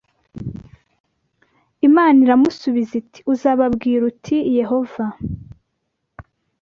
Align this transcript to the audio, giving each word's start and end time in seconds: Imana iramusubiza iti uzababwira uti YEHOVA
Imana 1.87 2.17
iramusubiza 2.25 2.93
iti 3.01 3.19
uzababwira 3.33 4.01
uti 4.11 4.35
YEHOVA 4.55 5.05